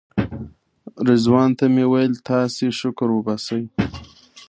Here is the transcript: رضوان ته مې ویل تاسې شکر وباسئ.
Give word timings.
رضوان 1.07 1.49
ته 1.57 1.65
مې 1.73 1.85
ویل 1.91 2.13
تاسې 2.27 2.65
شکر 2.79 3.07
وباسئ. 3.13 3.63